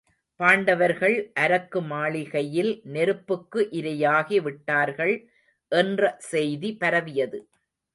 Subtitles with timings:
[0.39, 5.15] பாண்டவர்கள் அரக்கு மாளிகையில் நெருப்புக்கு இரையாகி விட்டார்கள்
[5.71, 6.01] என்ற
[6.31, 7.39] செய்தி பரவியது.